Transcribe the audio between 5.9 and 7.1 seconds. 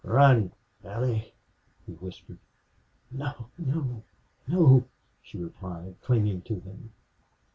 clinging to him.